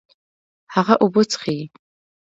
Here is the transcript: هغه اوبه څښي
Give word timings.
هغه 0.73 0.93
اوبه 1.03 1.21
څښي 1.31 1.57